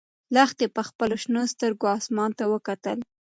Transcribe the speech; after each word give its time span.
لښتې 0.35 0.65
په 0.75 0.81
خپلو 0.89 1.15
شنه 1.23 1.41
سترګو 1.53 1.85
اسمان 1.97 2.31
ته 2.39 2.43
وکتل. 2.53 2.97